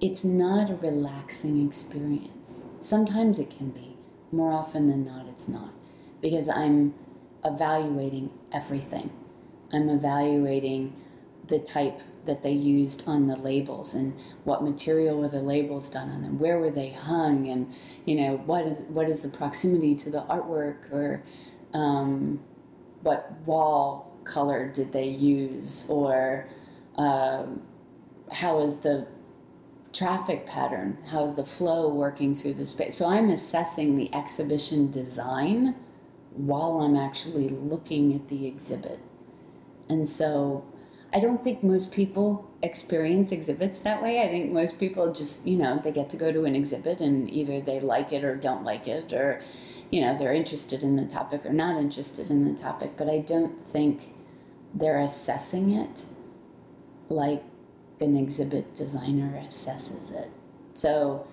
it's 0.00 0.24
not 0.24 0.70
a 0.70 0.74
relaxing 0.76 1.66
experience. 1.66 2.64
Sometimes 2.80 3.38
it 3.38 3.50
can 3.50 3.70
be, 3.70 3.96
more 4.32 4.52
often 4.52 4.88
than 4.88 5.04
not, 5.04 5.28
it's 5.28 5.48
not. 5.48 5.72
Because 6.20 6.48
I'm 6.48 6.94
evaluating 7.44 8.30
everything. 8.52 9.10
I'm 9.72 9.88
evaluating 9.88 10.94
the 11.46 11.58
type 11.58 12.00
that 12.26 12.42
they 12.42 12.52
used 12.52 13.08
on 13.08 13.26
the 13.26 13.36
labels 13.36 13.94
and 13.94 14.14
what 14.44 14.62
material 14.62 15.18
were 15.18 15.28
the 15.28 15.40
labels 15.40 15.90
done 15.90 16.10
on 16.10 16.22
and 16.24 16.38
where 16.38 16.58
were 16.58 16.70
they 16.70 16.90
hung 16.90 17.48
and 17.48 17.72
you 18.04 18.14
know 18.14 18.36
what 18.46 18.66
is, 18.66 18.82
what 18.84 19.08
is 19.08 19.22
the 19.22 19.36
proximity 19.36 19.94
to 19.94 20.10
the 20.10 20.20
artwork 20.22 20.92
or 20.92 21.22
um, 21.72 22.40
what 23.02 23.32
wall 23.46 24.18
color 24.24 24.68
did 24.68 24.92
they 24.92 25.08
use 25.08 25.88
or 25.88 26.48
um, 26.96 27.62
how 28.30 28.60
is 28.60 28.82
the 28.82 29.06
traffic 29.92 30.46
pattern? 30.46 30.98
How 31.06 31.24
is 31.24 31.34
the 31.34 31.44
flow 31.44 31.88
working 31.88 32.34
through 32.34 32.54
the 32.54 32.66
space? 32.66 32.96
So 32.96 33.08
i'm 33.08 33.30
assessing 33.30 33.96
the 33.96 34.14
exhibition 34.14 34.90
design 34.90 35.74
while 36.32 36.80
i'm 36.80 36.96
actually 36.96 37.48
looking 37.48 38.14
at 38.14 38.28
the 38.28 38.46
exhibit. 38.46 39.00
And 39.88 40.08
so 40.08 40.64
i 41.12 41.20
don't 41.20 41.42
think 41.42 41.62
most 41.62 41.92
people 41.92 42.48
experience 42.62 43.32
exhibits 43.32 43.80
that 43.80 44.02
way 44.02 44.22
i 44.22 44.28
think 44.28 44.52
most 44.52 44.78
people 44.78 45.12
just 45.12 45.46
you 45.46 45.56
know 45.56 45.80
they 45.82 45.92
get 45.92 46.10
to 46.10 46.16
go 46.16 46.30
to 46.32 46.44
an 46.44 46.54
exhibit 46.54 47.00
and 47.00 47.30
either 47.30 47.60
they 47.60 47.80
like 47.80 48.12
it 48.12 48.24
or 48.24 48.36
don't 48.36 48.64
like 48.64 48.86
it 48.86 49.12
or 49.12 49.42
you 49.90 50.00
know 50.00 50.16
they're 50.16 50.32
interested 50.32 50.82
in 50.82 50.96
the 50.96 51.06
topic 51.06 51.44
or 51.44 51.52
not 51.52 51.76
interested 51.76 52.30
in 52.30 52.44
the 52.44 52.58
topic 52.60 52.92
but 52.96 53.08
i 53.08 53.18
don't 53.18 53.62
think 53.62 54.12
they're 54.74 55.00
assessing 55.00 55.72
it 55.72 56.06
like 57.08 57.42
an 58.00 58.16
exhibit 58.16 58.74
designer 58.74 59.42
assesses 59.46 60.12
it. 60.12 60.30
So 60.74 61.26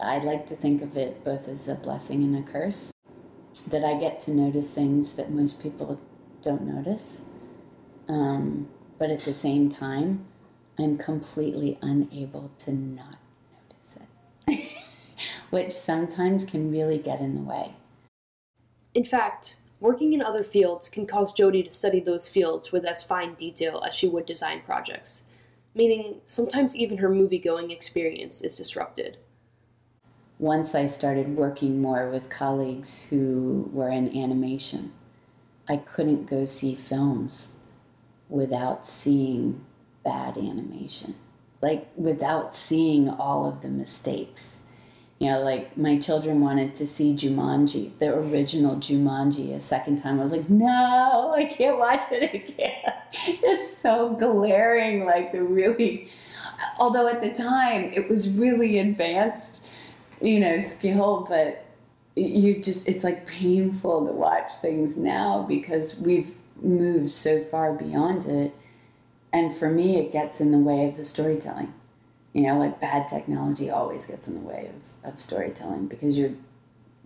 I 0.00 0.18
like 0.18 0.46
to 0.48 0.56
think 0.56 0.82
of 0.82 0.96
it 0.96 1.24
both 1.24 1.48
as 1.48 1.68
a 1.68 1.74
blessing 1.74 2.24
and 2.24 2.36
a 2.36 2.50
curse 2.50 2.92
that 3.70 3.84
I 3.84 3.98
get 3.98 4.20
to 4.22 4.32
notice 4.32 4.74
things 4.74 5.14
that 5.16 5.30
most 5.30 5.62
people 5.62 6.00
don't 6.42 6.62
notice. 6.62 7.26
Um, 8.08 8.68
but 8.98 9.10
at 9.10 9.20
the 9.20 9.32
same 9.32 9.68
time, 9.68 10.24
I'm 10.78 10.98
completely 10.98 11.78
unable 11.82 12.50
to 12.58 12.72
not 12.72 13.18
notice 13.70 13.98
it, 14.48 14.70
which 15.50 15.72
sometimes 15.72 16.44
can 16.44 16.70
really 16.70 16.98
get 16.98 17.20
in 17.20 17.34
the 17.34 17.42
way. 17.42 17.74
In 18.94 19.04
fact, 19.04 19.60
Working 19.84 20.14
in 20.14 20.22
other 20.22 20.44
fields 20.44 20.88
can 20.88 21.06
cause 21.06 21.34
Jody 21.34 21.62
to 21.62 21.70
study 21.70 22.00
those 22.00 22.26
fields 22.26 22.72
with 22.72 22.86
as 22.86 23.02
fine 23.02 23.34
detail 23.34 23.82
as 23.86 23.92
she 23.92 24.08
would 24.08 24.24
design 24.24 24.62
projects, 24.64 25.24
meaning 25.74 26.22
sometimes 26.24 26.74
even 26.74 26.96
her 26.96 27.10
movie 27.10 27.38
going 27.38 27.70
experience 27.70 28.40
is 28.40 28.56
disrupted. 28.56 29.18
Once 30.38 30.74
I 30.74 30.86
started 30.86 31.36
working 31.36 31.82
more 31.82 32.08
with 32.08 32.30
colleagues 32.30 33.10
who 33.10 33.68
were 33.74 33.90
in 33.90 34.16
animation, 34.16 34.92
I 35.68 35.76
couldn't 35.76 36.30
go 36.30 36.46
see 36.46 36.74
films 36.74 37.58
without 38.34 38.84
seeing 38.84 39.64
bad 40.04 40.36
animation, 40.36 41.14
like 41.60 41.88
without 41.96 42.54
seeing 42.54 43.08
all 43.08 43.48
of 43.48 43.62
the 43.62 43.68
mistakes 43.68 44.64
you 45.24 45.30
know, 45.30 45.40
like 45.40 45.76
my 45.76 45.98
children 45.98 46.40
wanted 46.40 46.74
to 46.74 46.86
see 46.86 47.14
Jumanji, 47.14 47.96
the 47.98 48.14
original 48.14 48.76
Jumanji, 48.76 49.54
a 49.54 49.60
second 49.60 50.02
time. 50.02 50.18
I 50.18 50.22
was 50.22 50.32
like, 50.32 50.50
no, 50.50 51.32
I 51.34 51.44
can't 51.46 51.78
watch 51.78 52.02
it 52.10 52.34
again. 52.34 52.92
It's 53.26 53.74
so 53.74 54.10
glaring, 54.14 55.04
like 55.04 55.32
the 55.32 55.42
really, 55.42 56.10
although 56.80 57.08
at 57.08 57.22
the 57.22 57.32
time 57.32 57.92
it 57.94 58.08
was 58.08 58.36
really 58.36 58.78
advanced, 58.78 59.68
you 60.20 60.40
know, 60.40 60.58
skill, 60.58 61.24
but 61.28 61.64
you 62.16 62.60
just, 62.60 62.88
it's 62.88 63.04
like 63.04 63.26
painful 63.26 64.06
to 64.08 64.12
watch 64.12 64.52
things 64.54 64.98
now 64.98 65.46
because 65.48 66.00
we've 66.00 66.34
moved 66.60 67.10
so 67.10 67.42
far 67.42 67.72
beyond 67.72 68.26
it. 68.26 68.54
And 69.32 69.52
for 69.52 69.70
me, 69.70 69.98
it 69.98 70.12
gets 70.12 70.40
in 70.40 70.52
the 70.52 70.58
way 70.58 70.86
of 70.86 70.96
the 70.96 71.04
storytelling. 71.04 71.74
You 72.32 72.42
know, 72.42 72.58
like 72.58 72.80
bad 72.80 73.08
technology 73.08 73.70
always 73.70 74.06
gets 74.06 74.28
in 74.28 74.34
the 74.34 74.40
way 74.40 74.68
of 74.68 74.94
of 75.04 75.20
storytelling 75.20 75.86
because 75.86 76.18
you're 76.18 76.32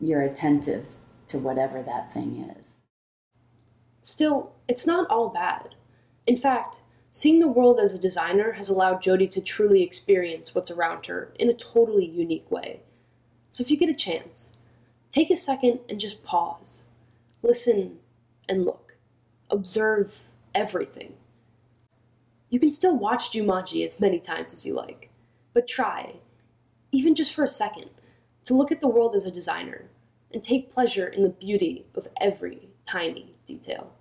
you're 0.01 0.23
attentive 0.23 0.95
to 1.27 1.39
whatever 1.39 1.83
that 1.83 2.13
thing 2.13 2.37
is. 2.57 2.79
Still, 4.01 4.53
it's 4.69 4.87
not 4.87 5.11
all 5.11 5.29
bad. 5.29 5.75
In 6.27 6.37
fact, 6.37 6.83
seeing 7.11 7.41
the 7.41 7.49
world 7.49 7.81
as 7.81 7.93
a 7.93 8.01
designer 8.01 8.53
has 8.53 8.69
allowed 8.69 9.03
Jody 9.03 9.27
to 9.29 9.41
truly 9.41 9.83
experience 9.83 10.55
what's 10.55 10.71
around 10.71 11.07
her 11.07 11.33
in 11.39 11.51
a 11.51 11.55
totally 11.55 12.07
unique 12.07 12.51
way. 12.51 12.81
So 13.51 13.63
if 13.63 13.71
you 13.71 13.77
get 13.77 13.89
a 13.89 13.95
chance, 13.95 14.57
take 15.11 15.31
a 15.31 15.37
second 15.37 15.81
and 15.89 15.99
just 16.01 16.23
pause. 16.23 16.85
Listen 17.43 17.99
and 18.49 18.65
look. 18.65 18.88
Observe 19.51 20.29
everything. 20.55 21.15
You 22.51 22.61
can 22.61 22.73
still 22.73 22.97
watch 22.97 23.33
Jumanji 23.33 23.85
as 23.85 24.01
many 24.01 24.19
times 24.19 24.53
as 24.53 24.67
you 24.67 24.75
like, 24.75 25.11
but 25.53 25.69
try 25.69 26.21
even 26.93 27.15
just 27.15 27.35
for 27.35 27.45
a 27.45 27.49
second, 27.49 27.91
to 28.45 28.55
look 28.55 28.73
at 28.73 28.81
the 28.81 28.89
world 28.89 29.15
as 29.15 29.27
a 29.27 29.31
designer 29.31 29.91
and 30.33 30.43
take 30.43 30.71
pleasure 30.71 31.07
in 31.07 31.23
the 31.23 31.29
beauty 31.29 31.87
of 31.95 32.09
every 32.21 32.69
tiny 32.87 33.35
detail. 33.45 33.93